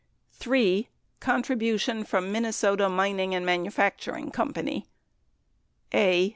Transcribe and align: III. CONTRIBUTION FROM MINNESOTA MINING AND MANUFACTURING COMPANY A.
III. 0.47 0.89
CONTRIBUTION 1.19 2.03
FROM 2.05 2.31
MINNESOTA 2.31 2.89
MINING 2.89 3.35
AND 3.35 3.45
MANUFACTURING 3.45 4.31
COMPANY 4.31 4.87
A. 5.93 6.13